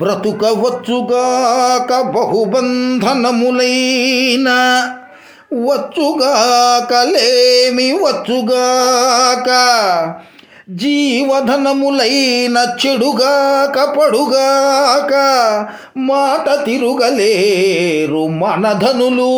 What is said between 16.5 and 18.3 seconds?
తిరుగలేరు